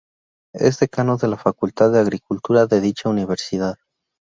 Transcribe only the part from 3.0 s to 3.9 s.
Universidad